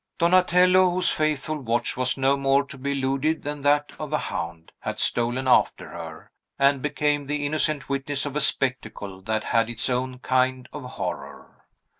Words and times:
Donatello, 0.17 0.89
whose 0.89 1.11
faithful 1.11 1.59
watch 1.59 1.95
was 1.95 2.17
no 2.17 2.35
more 2.35 2.63
to 2.63 2.75
be 2.75 2.93
eluded 2.93 3.43
than 3.43 3.61
that 3.61 3.91
of 3.99 4.11
a 4.13 4.17
hound, 4.17 4.71
had 4.79 4.99
stolen 4.99 5.47
after 5.47 5.89
her, 5.89 6.31
and 6.57 6.81
became 6.81 7.27
the 7.27 7.45
innocent 7.45 7.87
witness 7.87 8.25
of 8.25 8.35
a 8.35 8.41
spectacle 8.41 9.21
that 9.21 9.43
had 9.43 9.69
its 9.69 9.91
own 9.91 10.17
kind 10.17 10.67
of 10.73 10.81
horror. 10.83 11.65